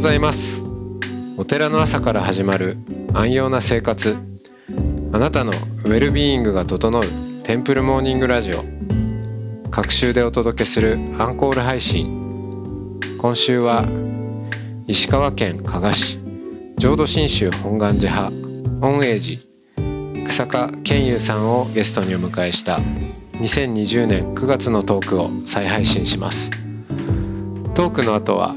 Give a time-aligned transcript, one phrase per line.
[0.00, 0.62] ございます。
[1.36, 2.78] お寺の朝から始まる
[3.12, 4.16] 安養な生活。
[5.12, 7.02] あなたのウェルビーイングが整う
[7.44, 8.64] テンプルモーニングラジオ。
[9.70, 12.98] 各週でお届けするアンコール配信。
[13.18, 13.84] 今週は
[14.86, 16.18] 石川県加賀市
[16.78, 22.78] 浄土真宗本願寺派本栄寺草加健優さんをゲストにお迎えした
[23.32, 26.52] 2020年9月のトークを再配信します。
[27.74, 28.56] トークの後は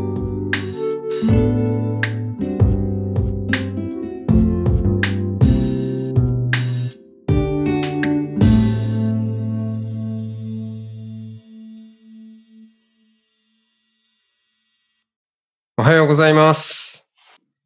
[15.91, 17.05] はようございます。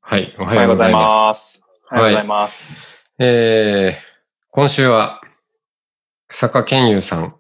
[0.01, 1.59] はい、おおはようございます。
[1.59, 1.65] す。
[1.91, 2.73] おはようございます。
[3.19, 3.93] えー、
[4.49, 5.21] 今週は
[6.27, 7.35] 草加健優さん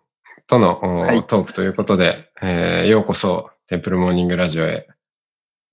[0.45, 4.87] との、おはいトークということで、えーようこそテンプルモーニングラジオへ。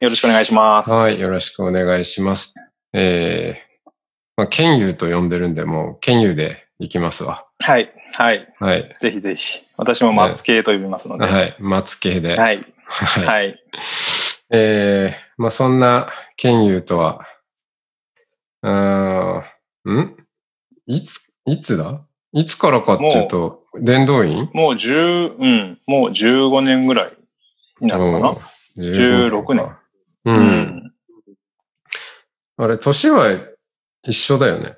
[0.01, 0.91] よろしくお願いします。
[0.91, 2.55] はい、よろしくお願いします。
[2.95, 3.91] えー、
[4.39, 7.45] まあ、健優と呼んでるんで、もう健優で行きますわ。
[7.63, 7.93] はい。
[8.15, 8.49] はい。
[8.59, 8.91] はい。
[8.99, 9.61] ぜひぜひ。
[9.77, 11.27] 私も松系と呼びますので。
[11.27, 11.35] はい。
[11.35, 12.39] はい、松系で。
[12.39, 12.67] はい。
[12.87, 13.27] はい。
[13.27, 13.63] はい。
[14.55, 17.27] えー、まあ、そんな健優とは、
[18.61, 20.17] あーん？
[20.87, 22.03] いつ、いつだ？
[22.33, 24.51] いつからかっていうと、伝道院？
[24.53, 25.79] もう10、うん。
[25.87, 27.13] もう15年ぐらい
[27.81, 28.31] になるのか
[28.77, 29.65] おー16年。
[30.27, 30.33] う。
[30.33, 30.35] な。
[30.35, 30.93] うん
[32.59, 33.27] あれ、年は
[34.03, 34.77] 一緒だよね。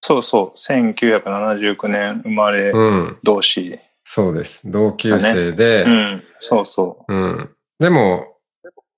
[0.00, 0.58] そうそう。
[0.58, 3.18] 1979年生まれうん。
[3.22, 3.78] 同士。
[4.02, 4.70] そうです。
[4.70, 6.22] 同級生で、うん。
[6.38, 7.50] そうそうん。
[7.78, 8.33] でも、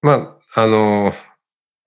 [0.03, 1.13] まあ、あの、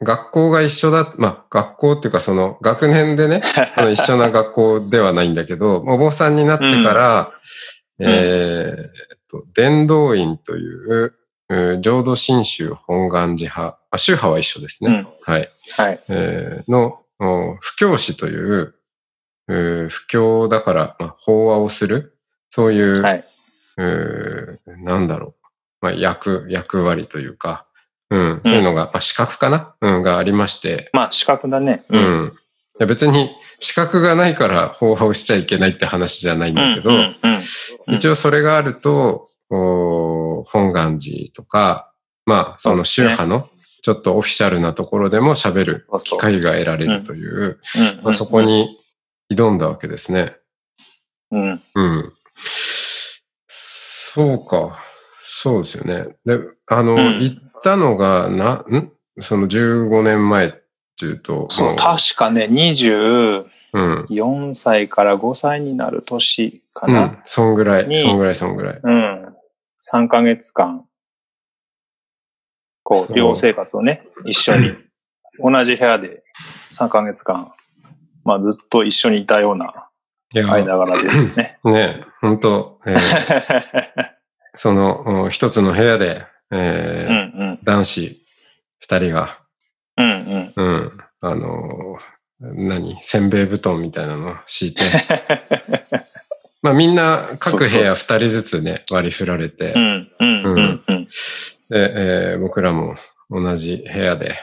[0.02, 3.42] 学校が一緒だ、まあ、学校っていうかその学年でね、
[3.76, 7.32] あの一緒な学校ではないんだけど、お坊さんになってから、
[8.00, 11.14] うんえーっと、伝道院という、
[11.50, 14.92] うん浄土真宗本願寺派、あ宗派は一緒ですね。
[14.92, 15.42] うんはい。
[15.42, 15.82] う。
[15.82, 16.00] はい。
[16.08, 18.76] えーの、お布教師という、
[19.48, 22.16] うん布教だから、まあ、法話をする、
[22.50, 23.26] そういう、はい。
[23.78, 25.46] うんなんだろう、
[25.82, 27.66] まあ、役、役割というか、
[28.12, 31.84] うん、そういうのが、まあ、資格かな、うん、がありまして、まあ、資格だね。
[31.90, 32.34] うん。
[32.34, 36.92] いや別に資格がないから法話をしちゃいけないって話じゃないんだけど、
[37.88, 41.92] 一応それがあると、お本願寺とか、
[42.26, 43.50] まあ、その宗派の
[43.82, 48.42] ちょっとオフィシャルなところでも喋る機会が得られるという、うんまあ、そこ。
[48.42, 48.78] に
[49.32, 50.36] 挑んだわけですね。
[51.32, 51.62] うん。
[51.76, 52.14] うん。
[53.48, 54.84] そうか。
[55.42, 56.18] そうですよね。
[56.26, 58.92] で、あの、うん行ったのが、な、ん？
[59.20, 60.52] その15年前っ
[61.00, 64.56] ていうと、そう、も確かね、24うん。
[64.56, 67.02] 歳から5歳になる年かな。
[67.02, 67.18] うん。
[67.24, 68.80] そんぐらい、にそんぐらい、そんぐらい。
[68.84, 69.36] うん。
[69.82, 70.86] 3ヶ月間、
[72.84, 74.74] こそうう、寮生活をね、一緒に、
[75.40, 76.22] 同じ部屋で
[76.74, 77.54] 3ヶ月間、
[78.26, 79.88] まあずっと一緒にいたような
[80.34, 81.58] 間柄ですよね。
[81.64, 84.10] ね、本当、えー
[84.60, 87.60] その、お一つの部屋で、えうんーうん。
[87.64, 88.18] 男子
[88.80, 89.40] 二人が、
[89.96, 90.64] うんうん。
[90.64, 92.98] うん、あのー何？
[93.02, 94.32] せんべい布団みたいなの？
[94.32, 94.82] を敷いて、
[96.62, 101.06] まあみんな各部屋二人ずつね、割り振られて、うんうんうんうん。
[101.06, 101.10] で、
[101.70, 102.96] えー僕らも
[103.30, 104.36] 同じ部屋で、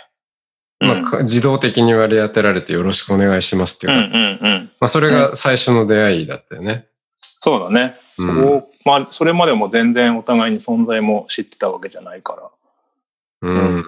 [0.80, 4.70] まあ自動的に割り当てられてよろしくお願いしますっていうか、うんうんうん。
[4.80, 6.86] まあそれが最初の出会いだったよね。
[7.16, 7.96] そうだね。
[8.18, 12.50] うんそう、まあ、それまでも全然お互いに存在も知ってたわけじゃないか
[13.42, 13.48] ら。
[13.48, 13.84] うん。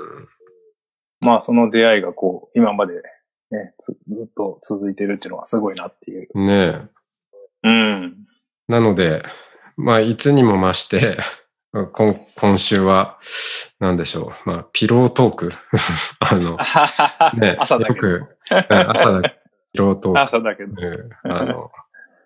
[1.20, 3.02] まあ、その出会いがこう、今まで
[3.50, 6.28] ね、つずっと続いてるっていうのはすごいなっていう。
[6.34, 6.52] ね
[7.64, 7.68] え。
[7.68, 8.26] うん。
[8.68, 9.22] なので、
[9.76, 11.16] まあいつにも増して、
[11.92, 13.18] 今今週は、
[13.78, 14.50] なんでしょう。
[14.50, 15.52] まあ、ピロートーク。
[16.20, 16.58] あの、
[17.38, 18.08] ね、朝だけど。
[18.08, 18.36] よく、
[18.70, 19.40] うん朝だけ、
[19.72, 20.20] ピロートーク。
[20.20, 20.72] 朝だけど。
[20.76, 21.70] うんあの、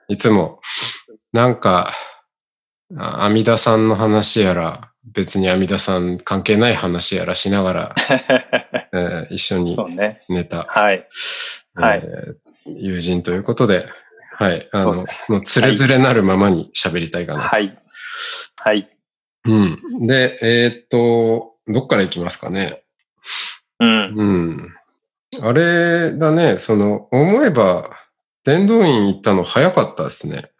[0.08, 0.60] いつも、
[1.32, 1.92] なんか、
[2.96, 7.94] あ阿弥陀さんの話やら、別に阿弥陀さん関係ない話やらしながら、
[8.92, 9.76] え ー一緒に。
[10.28, 11.08] 寝た、はい。
[11.74, 12.34] はいえー
[12.64, 13.88] 友人ということで、
[14.36, 15.06] はい、あの、もう
[15.44, 17.48] つれづれなるままに喋りたいかなと。
[17.48, 17.76] はい。
[18.60, 18.88] はい。
[19.46, 20.06] うん。
[20.06, 22.84] で、えーっと、どっから行きますかね？
[23.80, 24.14] うん。
[24.16, 24.24] う
[25.42, 25.44] ん。
[25.44, 27.90] あれだね、その、思えば、
[28.44, 30.51] 伝道院行ったの早かったですね。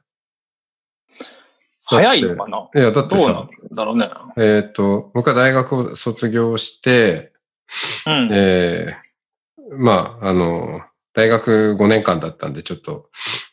[1.97, 2.69] 早いのかな？
[2.75, 4.11] いや、だってどうなんさ、だろうね。
[4.37, 7.33] えーっと、僕は大学を卒業して、
[8.07, 8.29] うん。
[8.33, 10.83] えーまあ、あの、
[11.15, 13.09] 大学5年間だったんでちょっと、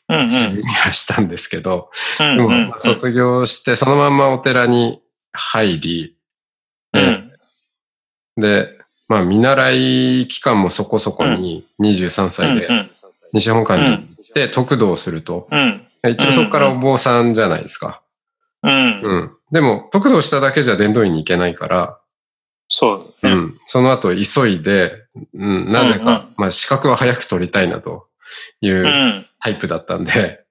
[0.09, 0.29] うんうん。
[0.29, 5.01] はしたんですけど、うんうんまあ卒業してそのまんまお寺に
[5.31, 6.17] 入り、
[6.93, 7.31] うん。
[8.37, 8.77] で、
[9.07, 9.71] まあ見習
[10.21, 12.91] い期間もそこそこに23歳でうん
[13.33, 15.85] 西本館に行って得度をすると、うん。
[16.09, 18.01] 一応そこからお坊さんじゃないですか。
[18.63, 18.71] うん。
[18.71, 19.17] ううん。
[19.25, 19.31] ん。
[19.51, 21.99] でも、得度しただけじゃ伝道院に行けないから、
[22.67, 23.33] そうね。
[23.33, 23.57] うん。
[23.65, 24.93] その後急いで、
[25.33, 28.07] うん、なぜか、うんうんまあ資格は早く取りたいなと
[28.61, 30.45] いううんタイプだったんで、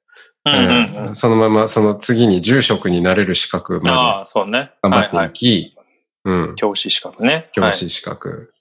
[0.44, 1.16] うんうんうん。
[1.16, 4.72] そのままその次に住職になれる資格まああ、そうね。
[4.82, 5.76] で頑張ってはいはいいき、
[6.25, 6.54] うん。
[6.56, 7.49] 教師資格ね。
[7.52, 8.52] 教師資格。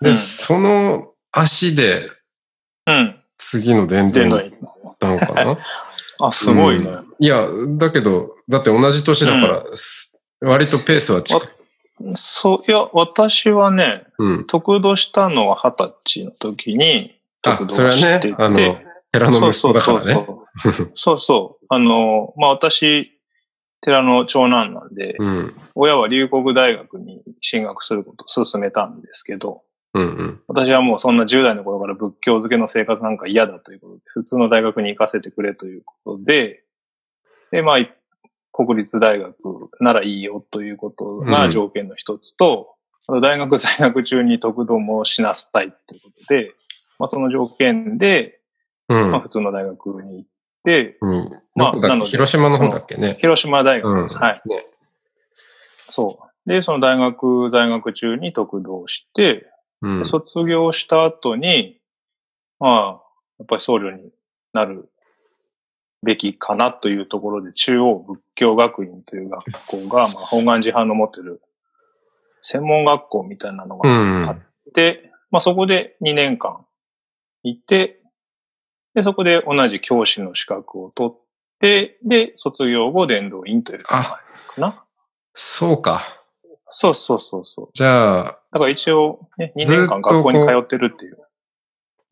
[0.00, 2.10] で、うんその足で
[2.86, 2.96] はい。
[2.98, 3.20] うん。
[3.38, 5.58] 次の伝道全土院に行ったのかな？
[6.28, 6.84] あ、すごいね。
[6.90, 7.46] うんいや、
[7.78, 11.40] だけど、だって同じ年だから、す割とペースは近い。
[12.14, 14.46] そう、いや、私はね、うん。
[14.46, 18.56] 得度したのは二十歳の時に、あ得、度それはしてて、ね、あの、
[19.12, 20.04] 寺の息子だからね。
[20.04, 20.90] そうそうそう。
[20.94, 21.66] そうそう。
[21.68, 23.12] あの、まあ、私、
[23.80, 25.54] 寺の長男なんで、うん。
[25.74, 29.62] 親は龍谷大学に進学することを勧めたんですけど、
[29.92, 30.40] うんうん。
[30.48, 36.64] 私はもうそんな10代の頃から仏教漬けの生活なんか嫌だということで、普通の大学に行かせてくれということで、
[37.50, 37.94] で、まあ、い
[38.56, 39.34] 国立大学
[39.80, 42.76] ならいいよということが条件の一つと、
[43.08, 46.52] あと大学在学中に得度もしなさいということで、
[47.00, 48.38] まあ、その条件で、
[48.88, 49.10] うん。
[49.10, 50.28] まあ、普通の大学に行っ
[50.62, 51.30] て、うん。
[51.56, 53.16] まあ広島の方だっけね。
[53.20, 54.02] 広島大学うん。
[54.04, 54.18] です。
[54.18, 54.34] はい。
[54.48, 54.62] ね
[55.86, 56.48] そう。
[56.48, 59.50] で、その大学在学中に得度をして、
[59.82, 60.06] うん。
[60.06, 61.80] 卒業した後に、
[62.60, 63.02] まあ、
[63.38, 64.10] やっぱり僧侶に
[64.52, 64.88] なる
[66.04, 71.40] べきかなというところで、中央仏教学院という学校が、まあ、本願寺派の持ってる
[72.42, 74.28] 専門学校みたいなのうがん。
[74.28, 74.38] あっ
[74.74, 76.64] て、まあそこで2年間
[77.42, 78.00] いて、
[78.94, 81.18] で、そこで同じ教師の資格を取っ
[81.60, 84.20] て、で、卒業後伝道院というか
[84.56, 84.84] な。
[85.32, 86.02] そうか。
[86.68, 87.68] そうそうそうそう。
[87.72, 91.16] じゃあ、だから一応、ね、2ずっと年間学校に通ってるっていう。
[91.18, 91.24] うん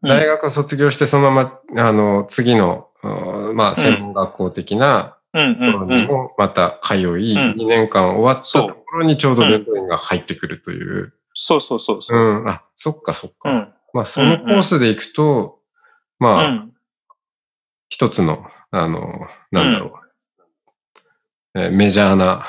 [0.05, 5.97] 大学を卒業してそのまま、あの、次の、うんまあ、専門学校的なうんところうんうん。
[5.97, 11.15] にもまた通い、うん2年間終わったところにちょうど伝道院が入ってくるという。
[11.35, 12.43] そうそうそうそうう。
[12.45, 12.49] ん。
[12.49, 13.51] あ、そっかそっか。
[13.51, 13.75] うん。
[13.95, 15.59] まあ、そのコースで行くと、
[16.19, 16.73] まあ、うん。
[17.89, 19.87] 一つの、あの、なんだろ
[21.55, 21.61] う。
[21.61, 22.47] えーメジャーな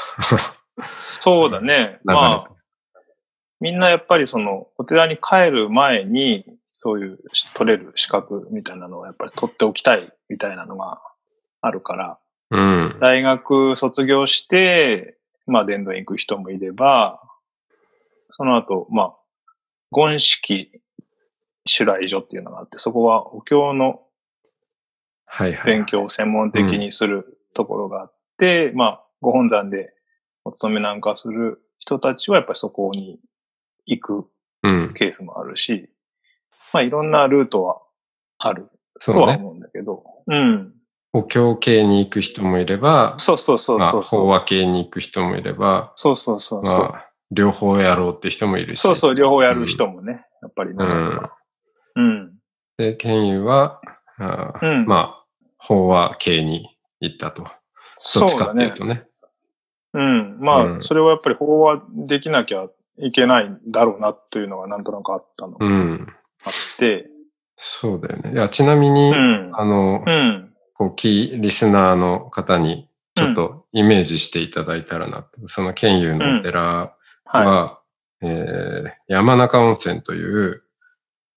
[0.95, 2.00] そうだね。
[2.05, 2.50] まあ、
[3.59, 7.19] みんなやっぱりその、お寺に帰る前に、そういう
[7.55, 11.01] 取れる資格みたいなのをやっぱり取っておきたいみたいなのが
[11.61, 12.97] あるから、うん。
[12.99, 17.21] 大学卒業して、まあ、伝道に行く人もいれば、
[18.31, 19.15] その後、まあ、
[19.93, 20.71] 権式
[21.65, 24.01] 修来所っていうのがあって、そこはお経の。
[25.65, 29.93] 勉強を専門的にするところがあって、まあ、ご本山で
[30.43, 33.19] お勤めなんかする人たちはやっぱりそこに
[33.86, 34.27] 行く
[34.63, 34.93] うん。
[34.93, 35.89] ケースもあるし、
[36.74, 37.82] まあ、いろんなルートは
[38.39, 39.22] あるそうね。
[39.22, 40.74] とは思うんだけど、うん。
[41.13, 44.22] お経系に行く人もいれば、そうそうそうまあ、そうそう。
[44.22, 46.80] 法話系に行く人もいれば、そうそうそうそう。
[46.80, 48.82] まあ、両方やろうって人もいるし。
[48.82, 51.32] そうそう、両方やる人もね、やっぱり中には。
[51.96, 52.34] うん。
[52.77, 53.80] で、ケンユは、
[54.18, 55.25] あーうんまあ、
[55.58, 57.44] 法話系に行ったと。
[57.44, 57.50] ど
[58.00, 58.68] そうっちかだね。
[58.68, 59.06] っていうとね。
[59.94, 60.38] うん。
[60.39, 66.08] まあ、うんそれはやっぱり法話できなきゃいけないんだろうなというのがなんとなくあったのがうん。
[66.45, 67.07] あって、
[67.57, 68.33] そうだよね。
[68.33, 69.51] いや、ちなみに、うん。
[69.53, 70.53] あのう、ん。
[70.73, 75.25] こう、キーリスナーの方に、ちょっとイメージしていただいたらな。
[75.45, 76.95] その、ケンユのお寺は、
[77.25, 77.79] は
[78.21, 80.63] えー山中温泉という、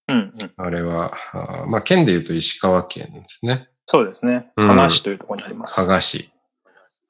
[0.09, 0.13] い。
[0.13, 0.19] うん。
[0.19, 0.33] うん。
[0.57, 3.69] あれは、あーまあ、県で言うと石川県ですね。
[3.87, 4.51] そうですね。
[4.57, 5.75] うん加賀市というところにあります。
[5.77, 6.31] 加賀市。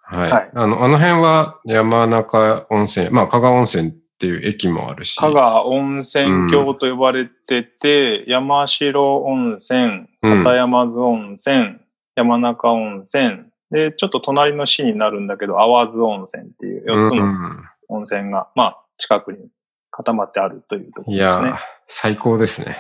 [0.02, 0.30] はい。
[0.30, 5.16] はいあの、あの辺は山中温泉、まあ、加賀温泉っていう駅もあるし。
[5.16, 11.76] 加賀温泉郷と呼ばれてて、山城温泉、うん片山津温泉、
[12.16, 19.38] 山中温泉、で、ちょっと隣の市になるんだけど、淡津温泉っていう4つのうん温泉が、まあ、近くに
[19.90, 21.56] 固まってあるというところいですねやー。、
[21.87, 22.76] 最高ですね。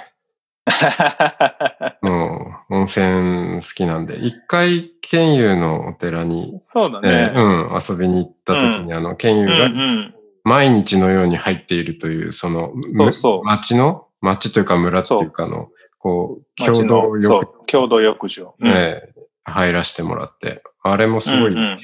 [2.02, 4.16] もう、温泉好きなんで。
[4.16, 7.32] 一回、県有のお寺に、そうだえね。
[7.36, 10.14] ーうん、遊びに行った時に、あの、県有うんうがん。
[10.46, 18.54] 毎日のように入っているという、その、そうそうむ町の、町というか村っていうかの、こう、共同浴そう、共同浴場。
[18.60, 21.76] うんえー入らせてもらって、あれもすごいうんうん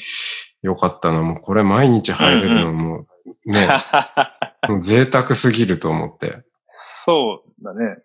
[0.63, 1.23] 良かったな。
[1.23, 3.07] もうこれ毎日入れるのも、
[3.47, 3.69] ね、
[4.69, 6.43] もう贅沢すぎると思って。
[6.67, 7.99] そうだね。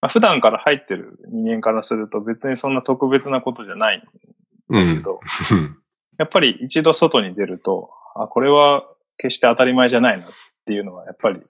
[0.00, 4.06] まあ、普段から入ってる人間からすると別にそんな特別なことじゃないんだ
[4.70, 5.02] うんけ。
[5.02, 5.20] ど、
[6.18, 8.84] やっぱり一度外に出ると、あ、これは
[9.18, 10.28] 決して当たり前じゃないなっ
[10.64, 11.40] ていうのはやっぱり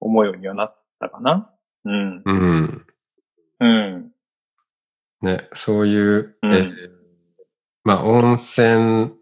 [0.00, 1.50] 思うようにはなったかな。
[1.84, 2.22] うん。
[2.24, 2.86] うん。
[3.60, 4.12] うん。
[5.22, 7.02] ね、そういう、うんえー
[7.84, 9.12] まあ、温泉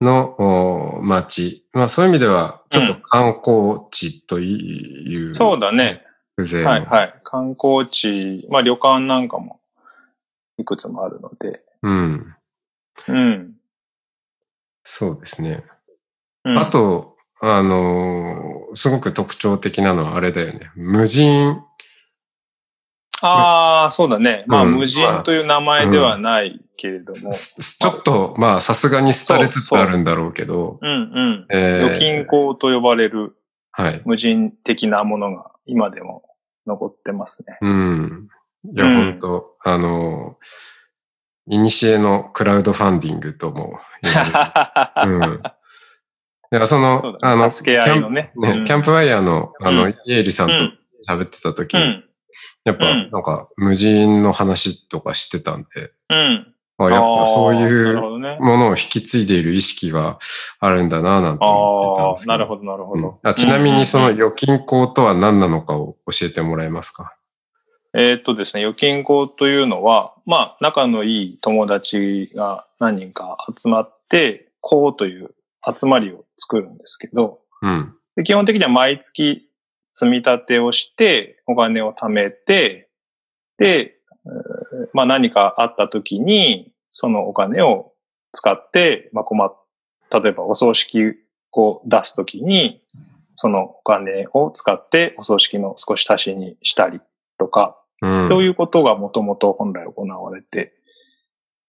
[0.00, 0.34] の
[0.98, 1.66] お町。
[1.72, 6.04] まあ、そういう意味では、ちょっと観光地という、そうだね。
[6.36, 7.20] 風情のはいはい。
[7.24, 9.60] 観光地、まあ旅館なんかも
[10.56, 11.62] いくつもあるので。
[11.82, 12.36] うん。
[13.08, 13.54] うん。
[14.84, 15.64] そうですね。
[16.50, 20.70] うんあ、と、あのーすごく特徴的なのはあれだよね。
[20.76, 21.62] 無人、
[23.20, 24.44] ああ、そうだね。
[24.46, 27.32] まあ、うん無人という名前ではないけれども。
[27.32, 31.46] すちょっと、まあ、さすがに廃れつつあるんだろうけど、うんうん。
[31.50, 33.36] えー預金庫と呼ばれる
[33.72, 34.02] はい。
[34.04, 36.22] 無人的なものが今でも
[36.66, 37.58] 残ってますね。
[37.60, 38.28] うん。
[38.64, 43.78] いや、うん本当あのー、いにしえのクラウドファンディングとも。
[45.04, 45.42] うん。
[46.50, 47.50] いや、そそうの、あの、だね。
[47.50, 48.32] 助け合いのね。
[48.34, 50.78] キャンプね、キャンプファイヤーの、あの、うんイエリさんとうん
[51.08, 52.04] 喋ってた時に、うん。
[52.64, 56.54] やっぱ、うんなんか、無人の話とかしてたんで、うん。
[56.80, 58.00] あやっぱそういう。
[58.40, 60.18] ものを引き継いでいる意識が
[60.60, 62.32] あるんだな、なんて思ってたんですけど。
[62.32, 63.18] なるほど、なるほうんど。
[63.24, 67.14] あちなみにそのうん預金口とは何なのかを教えてもらえますか？
[67.94, 75.30] えーっとですね、預金庫というのは、まあ、仲のいい友達が何人か集まって、こうという
[75.76, 77.94] 集まりを作るんですけど、うん。
[78.16, 79.48] で基本的には毎月
[79.92, 82.88] 積み立てをして、お金を貯めて、
[83.58, 83.98] で、えー
[84.92, 87.92] まあ何かあった時に、そのお金を
[88.32, 89.56] 使って、まあ困っ、
[90.10, 91.14] 例えばお葬式
[91.52, 92.80] を出す時に、
[93.34, 97.00] そのお金を使ってお葬式の少し足しにしたり
[97.38, 98.28] とか、うん。
[98.28, 100.74] そういうことがもともと本来行われて、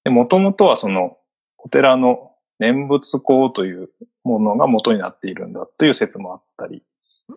[0.05, 1.17] もともとはその
[1.57, 2.28] お寺の
[2.59, 3.89] 念仏講という
[4.23, 6.83] ものが元になっているんだという説もあったり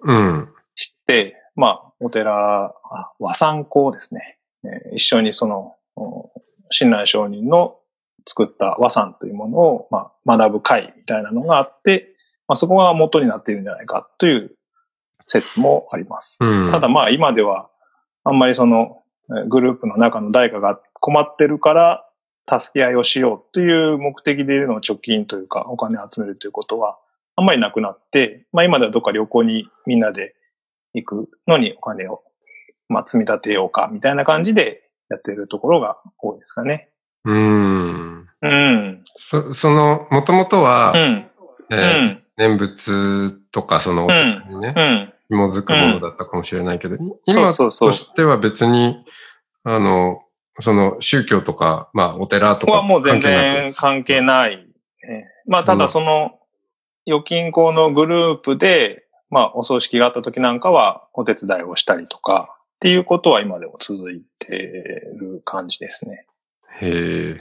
[0.02, 0.48] うん。
[0.74, 4.38] して、まあ、お寺、あ和三講ですね。
[4.64, 6.30] えー一緒にその、お
[6.70, 7.76] 親鸞上人の
[8.26, 12.14] 作った和三というものを、まあ、学ぶ会みたいなのがあって、
[12.48, 14.56] まあ、そこが元になっているんじゃないかという
[15.26, 16.38] 説もあります。
[16.40, 16.70] うん。
[16.70, 17.68] ただまあ今では、
[18.24, 22.08] あんまりそのえーグループの中の誰かが困ってるから
[22.48, 26.98] 助け合いをしようという目的での貯金というかお金を集めるということは
[27.36, 30.34] あんまりなくなって、まあ今ではどっか旅行にみんなで
[30.94, 32.22] 行くのにお金を
[32.88, 36.88] まあ積み立てようかみたいな感じでやってるところが多いですかね。
[37.24, 38.28] うん。
[38.42, 39.04] うん。
[39.14, 41.14] そ、その、もともとはう、ん。
[41.18, 41.28] う
[41.70, 42.22] えーん。
[42.36, 45.12] 念仏とか、その、お寺にね、うん。
[45.28, 49.04] 紐づくものだったかもしれないけど、そう今そうそうとしては別に、
[49.64, 50.22] あの、
[50.60, 54.56] その宗教とか、まあお寺とかここはもう全然関係ない。
[55.06, 56.38] ねまあ、ただその、
[57.06, 64.56] 預金庫のグループで、まあ、お葬式があった時なんかは、お手伝いをしたりとか、っていうことは今でも続いて
[65.18, 66.26] る感じですね。
[66.80, 67.40] へ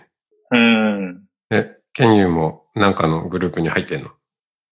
[0.51, 1.27] うん。
[1.51, 1.57] え。
[1.57, 4.09] え、ケンユーもなんかのグループに入ってんの？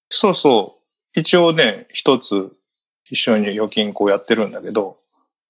[0.09, 0.79] そうそ
[1.15, 1.19] う。
[1.19, 2.51] 一応ね、一つ
[3.05, 4.97] 一緒に預金庫をやってるんだけど、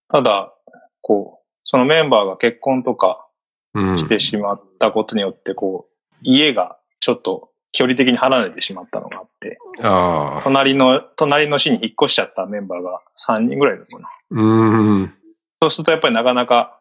[0.10, 0.54] ただ、
[1.02, 1.39] こう、
[1.72, 3.28] そのメンバーが結婚とか
[3.76, 4.00] うん。
[4.00, 10.42] してしまったことによって、こう、家がちょっと距離的に離れてしまったのがあって、ああ。
[10.42, 14.10] 隣の、隣の市に引っ越しちゃったメンバーが3人ぐらいいるのかな。
[14.32, 15.14] うーん。
[15.62, 16.80] そうするとやっぱりなかなか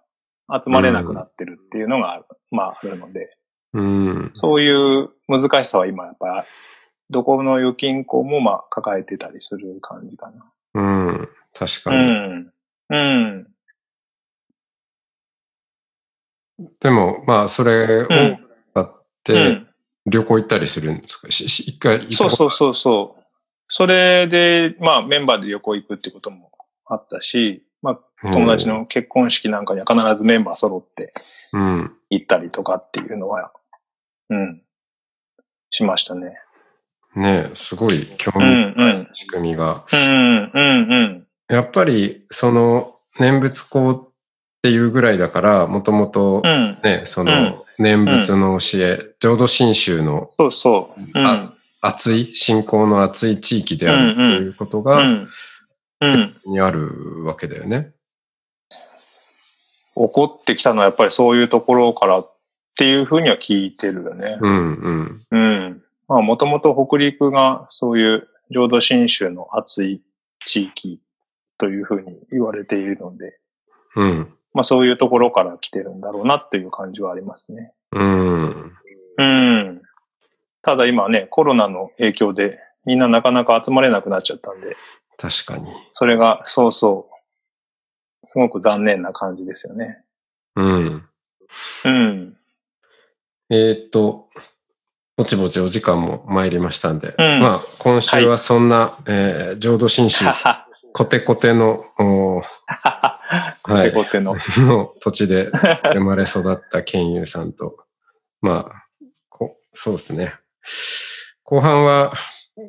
[0.65, 3.37] 集まれなくなってるっていうのがある、まああるので、
[3.75, 4.31] うん。
[4.33, 6.47] そういう難しさは今やっぱり、
[7.11, 10.51] どこの預金庫もまあ抱えてたりする感じかな。
[10.75, 11.29] うん。
[11.53, 12.03] 確かうに。
[12.11, 12.53] ん。
[12.89, 13.49] うん。
[16.81, 18.39] でも、まあ、それをうん
[18.75, 19.69] やっうて、ん。
[20.07, 21.31] 旅行行ったりするんですか？
[21.31, 23.25] しし一回行ったそうそうそうそう。
[23.69, 26.51] それで、まあメンバーで旅行行くってことも
[26.87, 28.67] あったし、まあ友達。
[28.67, 31.13] の結婚式なんかには必ずメンバー揃って
[31.53, 31.93] うん。
[32.11, 33.53] 行ったりとかっていうのは、
[34.31, 34.63] うん、
[35.71, 36.39] しましたね。
[37.15, 39.09] ねえすごい興うん、味うん。
[39.13, 39.85] 仕組みが。
[39.93, 41.27] うん、うん、うん。
[41.49, 42.87] やっぱり、その、
[43.21, 44.13] 念仏講
[44.59, 46.79] っていうぐらいだから、もともとうん。
[46.83, 51.19] ね、その、念仏の教え、浄土真宗のそうそう。
[51.81, 55.03] 熱い、信仰の熱い地域であるっていうことが。
[56.47, 57.93] にあるわけだよね。
[58.71, 62.37] 起こってきたのはやっぱりそういうところからっ
[62.77, 64.39] ていうふうには聞いてるよね。
[64.41, 65.21] うん、うん。
[65.31, 65.83] うん。
[66.07, 70.01] まあもともと北陸がそういう浄土真宗の熱い
[70.47, 71.01] 地域
[71.59, 73.39] というふうに言われているので、
[73.97, 74.33] うん。
[74.59, 77.73] まあそういうところから来てるんだろうなっていう感じはありますね。
[77.93, 78.73] うん。
[79.17, 79.83] うん。
[80.63, 84.77] ただ今ね、コロナの影響でみんななかなか集まれなくなっちゃったんで、
[85.17, 85.71] 確かに。
[85.93, 90.03] それがそうそう、すごく残念な感じですよね。
[90.57, 91.09] うん。
[91.85, 92.37] うん。
[93.51, 94.29] えーっと、
[95.17, 100.68] ぼちぼちお時間も参りましたんで、うんまあ、今週はそんな、えー浄土真宗は、は。
[100.99, 102.43] コテコテの、 コ
[103.83, 104.35] テコテの。
[104.35, 105.49] の土地で
[105.95, 107.77] 生まれ育った剣友さんと、
[108.41, 108.87] まあ、
[109.29, 110.35] こそうですね。
[111.45, 112.13] 後半は、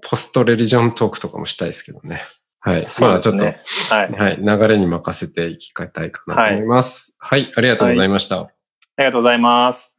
[0.04, 2.22] ポストレリジョントークとかもしたいですけどね。
[2.60, 2.84] はい。
[3.02, 4.12] まあ、ちょっと、はい。
[4.12, 4.38] はい。
[4.38, 7.18] 流れに任せていきたいかなと思います。
[7.18, 8.42] はい、ありがとうございました。
[8.42, 8.52] あ
[9.00, 9.99] りがとうございます。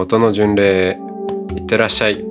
[0.00, 0.98] 音の巡礼へ
[1.54, 2.24] いってらっしゃい。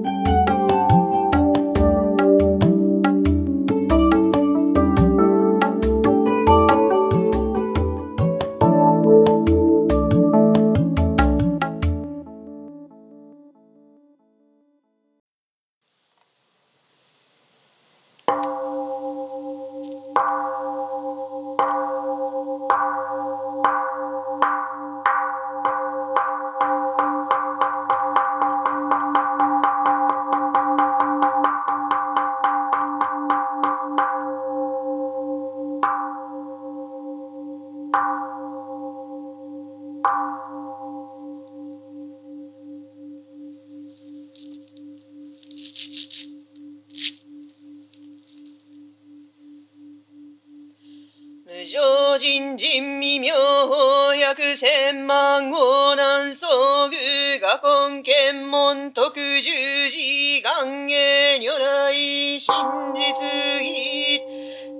[52.19, 53.33] 人人未妙
[53.67, 56.97] 法百千万号南宋具
[57.39, 63.15] 画根検問特十字願下如来真実
[63.63, 64.21] 義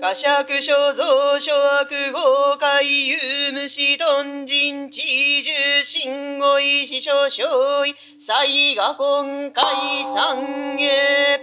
[0.01, 3.17] 呵釈所蔵諸悪豪快有
[3.53, 4.99] 無視頓人知
[5.41, 8.35] 重心語意師書小意才
[8.75, 9.61] 画根解
[10.13, 11.39] 散へ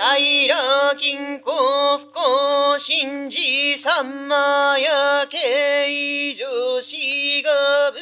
[0.00, 7.50] 平金庫不幸信じ三魔や慶女子が
[7.92, 7.98] ぶ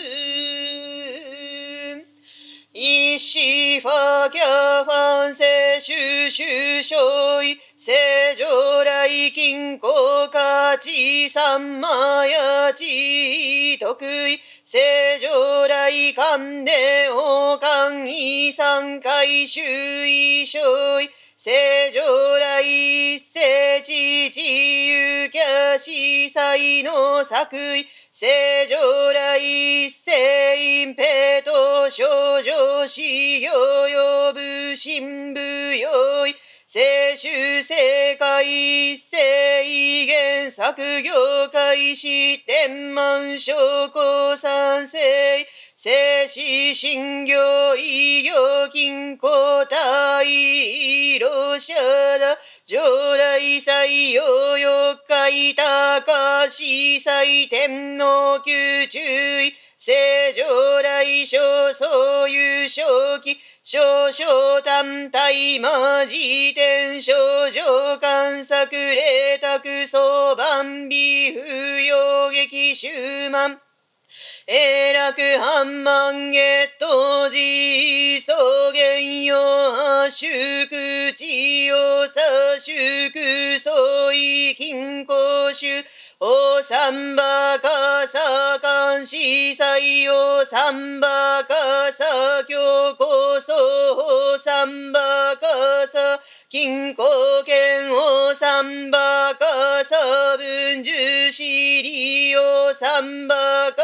[2.73, 7.93] 一子ファキャファンセシュシュショイ正
[8.37, 14.41] 常来金庫価値三魔や地得意。
[14.65, 14.79] 正
[15.21, 20.59] 常来関連王冠遺産回収衣装
[21.41, 21.53] 正
[21.93, 22.03] 常
[22.41, 28.27] 来世知自由キャ司祭の作為正
[28.67, 35.41] 常来世隠蔽と少女修行呼ぶ新部
[35.77, 36.35] 用意
[36.67, 39.17] 聖集世界世
[39.65, 43.55] 異言作業開始天満証
[43.95, 44.99] 拠三世
[45.81, 45.93] 静
[46.27, 51.73] 止信行医療金庫大色者
[52.19, 55.55] だ上来祭用四日
[56.05, 59.95] 高司祭天皇宮注意正
[60.35, 61.39] 常来小
[61.73, 62.83] そういう正
[63.21, 67.13] 気少々単体魔辞典少
[67.53, 67.63] 女
[68.01, 73.61] 観作霊卓相番美風洋劇終満
[74.51, 78.33] えらくはん半万月とじ、そ
[78.73, 85.13] げんよ、あしゅくちよ、さしゅく、そい、きんこ
[85.53, 85.85] しゅ、
[86.21, 87.69] お、さんばか
[88.09, 90.15] さかんしさいよ、
[90.47, 91.55] さんばか
[91.93, 93.05] さきょうこ
[93.43, 94.99] そ、お、さんば
[95.37, 95.47] か
[95.93, 97.05] さ、きんこ
[97.45, 99.45] けん、おさんばか
[99.85, 99.95] さ
[100.39, 103.35] ぶんじゅしりを三馬
[103.77, 103.78] か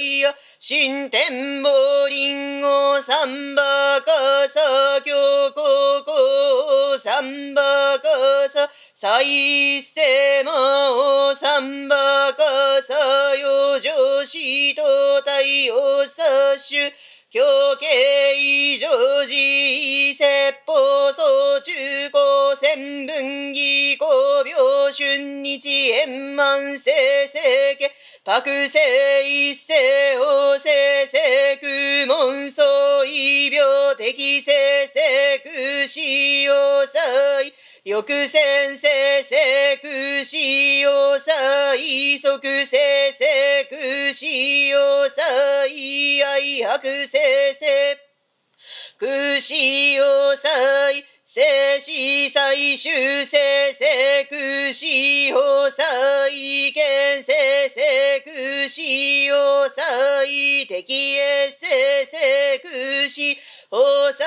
[0.00, 4.10] いや新天宝林をさんばか
[4.48, 5.60] さきょこ
[6.06, 7.62] こさんば
[7.98, 8.08] か
[8.50, 10.52] さ再生魔
[11.32, 12.42] 王サンバカ
[12.88, 12.94] サ
[13.36, 14.82] ヨ女子と
[15.20, 16.94] 太陽殺手
[17.30, 17.40] 狂
[17.78, 18.88] 気常
[19.26, 20.24] 時説
[20.66, 24.06] 法総中高専分義公
[24.44, 27.90] 病春日円満成世家
[28.22, 28.78] パクセ
[29.24, 29.72] イセ
[30.18, 32.62] オセセクモンソ
[33.06, 34.52] イ病的セ
[34.88, 36.52] セクシオ
[36.86, 36.98] サ
[37.42, 42.76] イ翼線セセクシオサイ即セ
[43.18, 44.78] セクシオ
[45.08, 47.96] サイ愛白セセ
[48.98, 51.40] クシオサイ生
[51.80, 51.92] 死
[52.32, 53.38] 最終生
[53.78, 61.68] 生空使用祭見生生空使用祭敵へ生
[62.10, 63.38] 生空使
[63.70, 64.24] おさ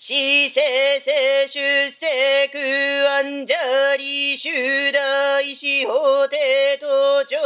[0.00, 0.62] 死生
[1.00, 1.58] 生出
[1.90, 2.06] 世
[2.52, 2.60] 空
[3.16, 6.36] 安ジャリ修大司法帝
[6.80, 7.36] 都庁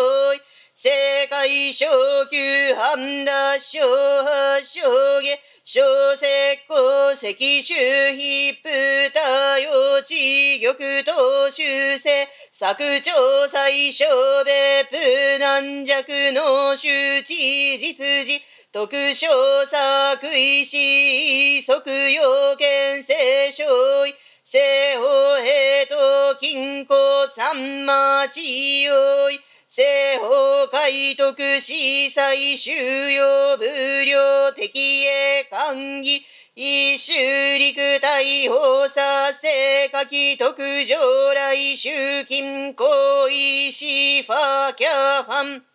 [0.75, 0.91] 世
[1.31, 1.87] 界昇
[2.27, 3.81] 級半脱小
[4.23, 4.83] 発小
[5.23, 5.81] 下小
[6.15, 6.27] 石
[6.69, 7.75] 膏石州
[8.19, 12.29] ヒップ多用地玉等修正。
[12.53, 14.05] 作長最小
[14.45, 14.97] 別府
[15.38, 19.28] 軟弱の周知実時特賞
[19.66, 24.56] 作為し即要件聖書医西
[24.96, 26.94] 方平と金庫
[27.30, 27.54] 三
[27.85, 29.82] 馬地用意西
[30.20, 31.74] 方海徳司
[32.08, 36.22] 祭収容無料敵へ歓義
[36.54, 37.12] 一周
[37.58, 40.56] 陸大法査世下記特
[40.87, 42.85] 上来集金行
[43.28, 45.71] 為シファキャファン。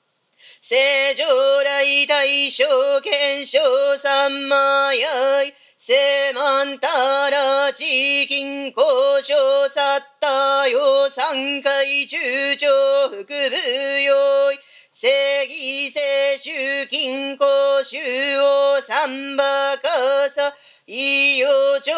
[0.70, 0.76] 正
[1.16, 1.26] 常
[1.64, 2.68] 来大将
[3.02, 3.58] 検証
[4.00, 5.54] 三万やい。
[5.78, 8.84] 聖満たら地金交
[9.24, 9.34] 渉
[9.70, 11.10] さったよ。
[11.10, 12.18] 三回中
[12.58, 12.68] 長
[13.08, 14.60] 副部用意
[14.92, 15.08] 正
[15.46, 17.46] 義聖主金庫
[17.86, 17.96] 主
[18.42, 19.44] を三馬
[19.78, 19.88] か
[20.36, 20.54] さ。
[20.90, 21.48] 医療
[21.82, 21.92] 長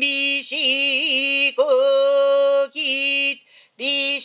[0.00, 2.07] 美子公記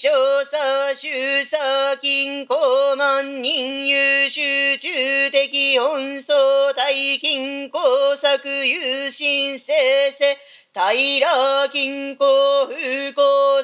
[0.04, 1.08] 美少佐主
[1.46, 10.38] 佐金庫万人優秀中的本草大金庫作優心生成
[10.74, 12.74] 平金庫不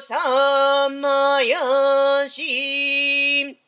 [0.00, 3.58] 三やし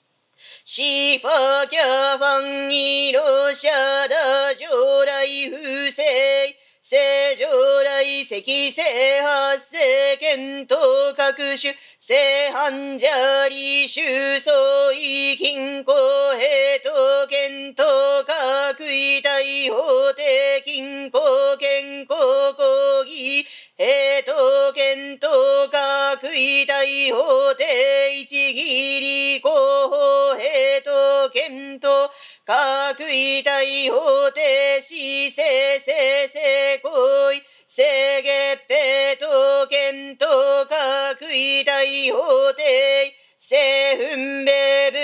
[0.65, 3.71] シファキャファンイロシャ
[4.09, 6.63] ダ将来不正。
[6.93, 6.99] 正
[7.39, 7.49] 常
[7.85, 8.83] 来積正
[9.23, 10.03] 発生。
[10.19, 12.17] 検討各種正
[12.53, 14.01] 反ジャリ収
[14.41, 15.93] 総意金庫
[16.35, 17.85] 平等検討
[18.75, 21.21] 各位大法廷金庫
[21.61, 22.11] 健康
[22.59, 23.47] 講義
[23.79, 23.87] 平
[24.27, 26.75] 等検討各位大
[27.13, 29.55] 法廷一義理広
[29.87, 32.11] 報平等検討
[32.45, 35.45] 各位大法廷市政
[35.79, 37.81] 生成行為制
[41.93, 42.19] いほ
[42.55, 42.63] て
[43.07, 43.55] い、せ
[43.97, 44.53] ふんべ
[44.91, 44.99] ぶ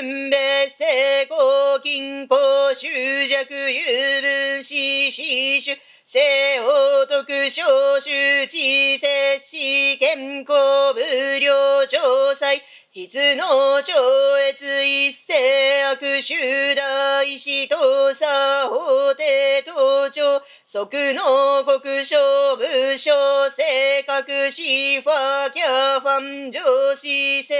[0.00, 0.36] ふんべ
[0.68, 2.36] せこきんこ
[2.74, 2.90] しゅ
[3.24, 6.18] うじゃくゆぶんしししゅ、せ
[6.60, 10.52] ほとくしょうしゅちせしけんこ
[10.94, 11.00] ぶ
[11.40, 12.00] りょうちょ
[12.34, 12.60] うさい、
[12.92, 13.92] いつの超
[14.50, 17.76] 越一世悪手大師と
[18.14, 21.55] さほてとちょ、即の
[24.50, 26.60] しファキャファン上
[26.96, 27.55] 司設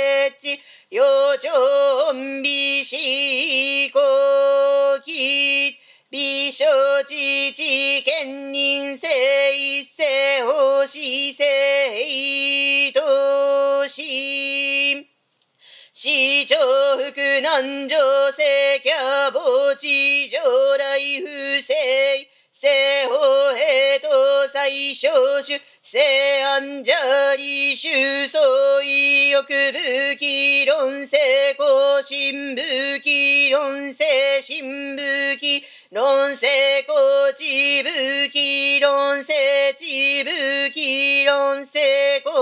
[25.82, 31.16] 西安ジャリ収総意欲武器論成
[31.56, 34.04] 功新武器論成
[34.42, 36.46] 新武器論成
[36.82, 39.32] 功地武器論成
[39.78, 42.32] 地武器論成功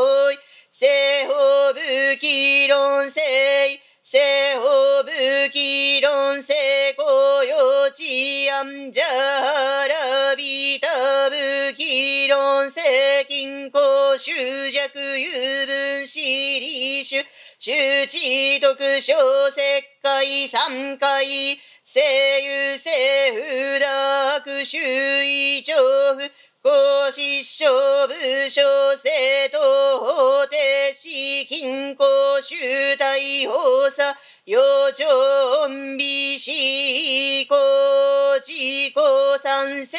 [0.70, 0.86] 西
[1.26, 3.20] 方武器論成
[4.02, 4.18] 西
[4.56, 6.52] 方武器論成
[6.96, 7.56] 功幼
[7.90, 9.04] 稚安じゃ
[9.88, 10.86] らびた
[11.30, 11.63] 武
[12.70, 12.82] 器論成
[13.28, 14.32] 均衡執
[14.72, 17.16] 着有分子理主
[17.58, 17.72] 周
[18.06, 19.14] 知特小
[19.50, 19.60] 石
[20.02, 22.92] 灰三回声優政
[23.34, 23.40] 府
[23.80, 25.76] dark 周囲上
[26.18, 26.30] 府
[26.62, 28.14] 公失勝部
[28.48, 28.62] 小
[28.96, 34.60] 生と法廷し均衡集大法よ
[34.94, 37.56] ちょんびしこ
[38.42, 39.00] ちこ
[39.40, 39.96] さんせ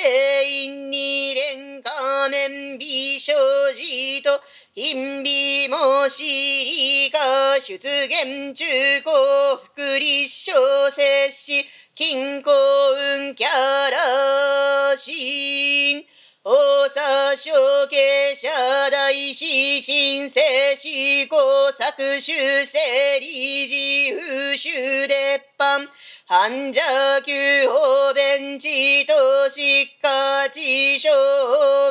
[0.68, 1.90] いにれんか
[2.30, 2.86] めんび
[3.20, 3.36] しょ
[3.74, 4.30] じと、
[4.76, 8.68] ひんびもしりかしゅつげんちゅ
[9.00, 9.12] うこ
[9.64, 16.15] ふくりしょせし、きんこうんきゃらしん。
[16.48, 16.54] 大
[16.90, 17.52] 佐小
[17.88, 18.48] 慶社
[18.92, 20.40] 大師新生
[20.78, 22.34] 思考作修
[22.68, 25.90] 正理事風習列藩
[26.28, 26.82] 半者
[27.22, 27.34] 旧
[27.68, 31.10] 法弁地と疾患地小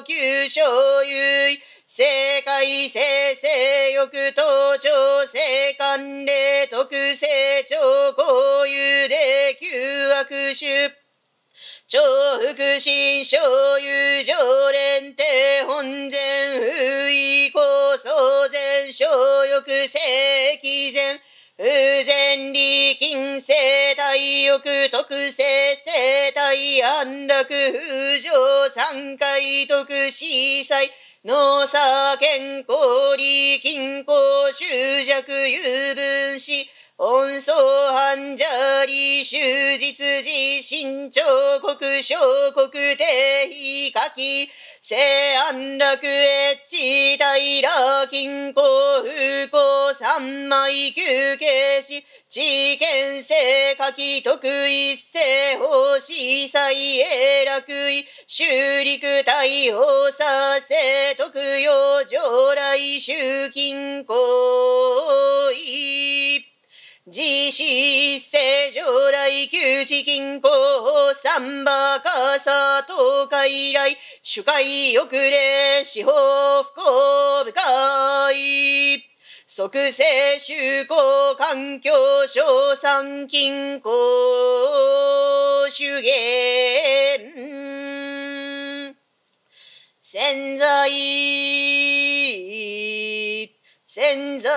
[0.03, 2.05] 旧所有世
[2.43, 3.01] 界生
[3.35, 4.43] 成欲と
[4.79, 7.27] 調整関連特性
[7.69, 7.75] 超
[8.13, 11.04] 交友で旧悪出
[11.95, 13.39] 超福心所
[13.79, 15.23] 有常連帝
[15.65, 16.67] 本前不
[17.09, 18.13] 意構想
[18.51, 19.07] 前小
[19.47, 20.03] 欲正
[20.61, 21.21] 規前
[21.57, 25.47] 不全理金生体欲特性
[25.85, 30.91] 生体安楽不上三回特司祭。
[31.27, 31.81] 農作
[32.19, 32.77] 健康
[33.17, 34.15] 理均衡
[34.53, 36.53] 執着有分子
[36.97, 37.53] 温相
[37.93, 38.45] 反者
[38.87, 41.23] 理終実自身長
[41.59, 42.15] 国小
[42.53, 43.05] 国定
[43.51, 44.49] 非書き
[44.81, 44.95] 西
[45.35, 48.63] 安楽越地平均衡
[49.03, 51.03] 風光三枚休
[51.37, 52.41] 憩し知
[52.79, 56.13] 見性書き特一世法司
[56.47, 58.45] 祭永楽位修
[58.85, 64.15] 陸大法査生特養上来集金行
[65.51, 66.54] 為
[67.07, 67.63] 自死
[68.19, 70.49] 世上来旧地金庫
[71.23, 79.05] 三馬かさと海来主会遅れ司法不幸深い
[79.47, 80.97] 即世修行
[81.37, 81.93] 環境
[82.27, 83.91] 小三金庫
[85.69, 87.21] 主言
[90.01, 90.89] 潜在
[93.85, 94.51] 潜在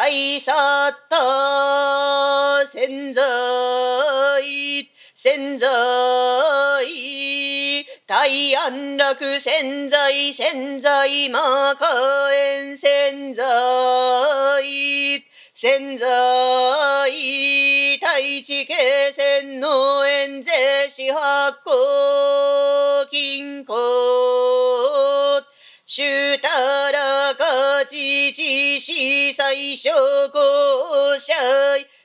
[0.00, 3.20] 大去った潜在
[5.16, 5.68] 潜在
[8.06, 11.84] 大安楽潜在潜在魔火
[12.32, 13.44] 炎潜在
[15.52, 16.06] 潜在
[18.00, 18.76] 大地形
[19.16, 23.74] 線の円税支発行金庫
[25.90, 26.06] シュ
[26.42, 26.48] タ
[26.92, 29.88] ラカジジシ最初
[30.30, 31.32] 公社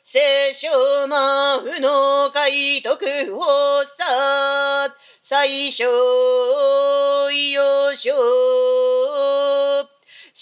[0.06, 0.70] 聖書
[1.10, 3.42] 魔不の解読を
[3.84, 3.90] さ
[5.22, 5.90] 最初よ
[7.98, 8.16] しょ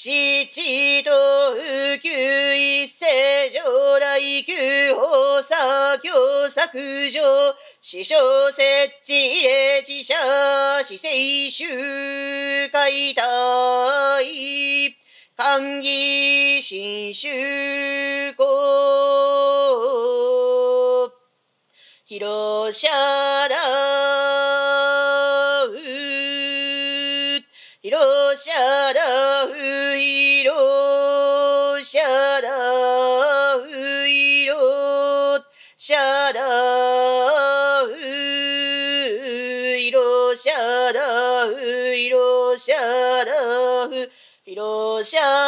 [0.04, 1.12] 七度
[1.58, 3.06] 右九一世
[3.54, 5.56] 上来九法作
[6.02, 7.22] 業作上
[7.80, 8.18] 師匠
[8.52, 10.16] 設置入れ自社
[10.84, 13.22] 死生集会体
[15.38, 18.44] 歓喜新修行
[22.08, 22.88] 広社
[23.48, 23.56] だ
[27.84, 28.90] 広社
[35.91, 35.99] シャ
[36.34, 40.54] ダウイロシャ
[40.93, 41.51] ダウ
[41.93, 42.75] イロシャ
[43.25, 43.34] ダ
[43.88, 43.89] ウ
[44.45, 45.40] イロシャダ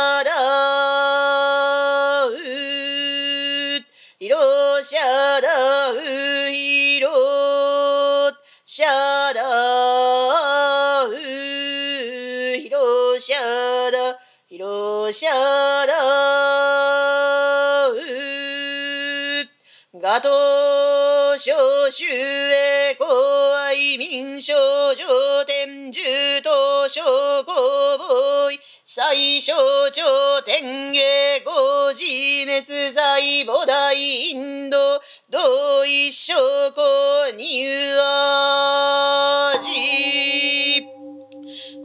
[21.94, 23.06] 少州へ公
[23.56, 24.56] 愛民少
[24.96, 27.04] 女天獣と小
[27.44, 27.54] 公
[28.00, 29.54] ボイ最小
[29.92, 31.00] 頂天下
[31.46, 32.04] 五自
[32.48, 34.78] 滅罪母大インド
[35.30, 36.34] 同一証
[36.72, 36.82] 拠
[37.38, 37.44] 入
[39.62, 40.23] 味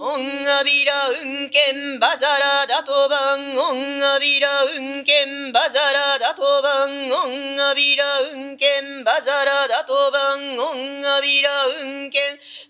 [0.01, 11.51] オンアビラ運剣バザラダトバンオンアビラ運剣バザラダトバンオンアビラ運剣バザラダトバンオンアビラ
[11.83, 12.23] 運剣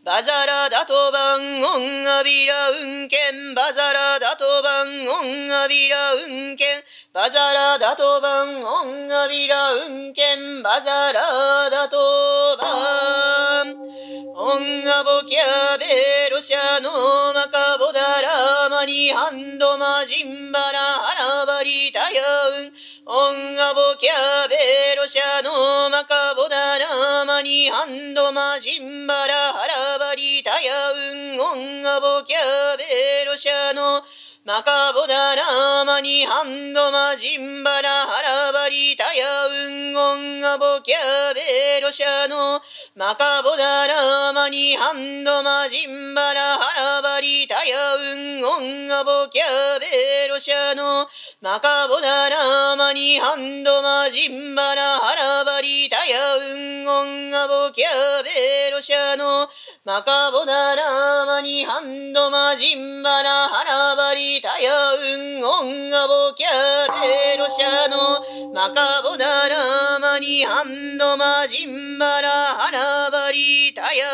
[0.05, 6.81] バザラダトバンオンアビラ運剣バザラダトバンオンアビラ運剣
[7.13, 11.99] バザラダトバンオンアビラ運剣バザラダト
[12.57, 13.28] バン
[15.05, 16.91] ボキャベロシャノ
[17.35, 22.73] マカボダラマニハンドマジンバラハラバリタヤウン
[23.07, 32.39] オンガボキャベロシャノマカボダラマニハンドマジンバラハラバリタヤウンオンガボキャ
[32.79, 40.97] ベロシャノマカボダラマニハンドマジンバラハラバリタヤウンマカボダラーマニハンドマジンバラハラバリタヤウンオンアボキャ
[41.37, 42.57] ベロシャノ
[42.97, 46.65] マカボダラーマニハンドマジンバラハ
[46.97, 49.45] ラバリタヤウンオンアボキャ
[49.85, 51.05] ベロシャノ
[51.43, 57.85] マカボダラーマニハンドマジンバラハラバリタヤウンオンアボキャ
[58.25, 59.47] ベロシャノ
[59.85, 66.49] マカボダラーマニハンドマジンバラハラバリたやうんおんがぼきゃ
[67.01, 74.07] てろしゃのまかぼだらまにハンドマジンバラはらばりたや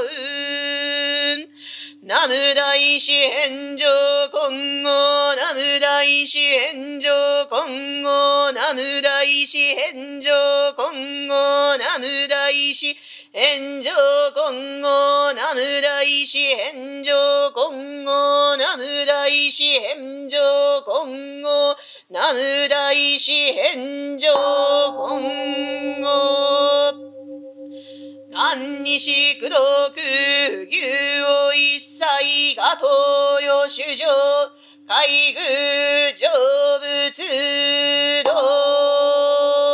[0.00, 1.54] うん。
[2.06, 3.86] ナム大師返上
[4.30, 7.08] 今後ナム大師返上
[7.48, 10.30] 今後ナム大師返上
[10.76, 13.90] 今後ナム大師返上炎上
[14.32, 20.38] 今後ナム大師返上今後ナム大師返上
[20.86, 21.76] 今後
[22.10, 24.28] ナム大師返上
[24.86, 26.94] 今後。
[28.30, 29.56] 何にしくど
[29.92, 30.78] く牛
[31.24, 34.06] を一切が東洋主上
[34.86, 36.28] 海宮成
[37.10, 39.73] 仏道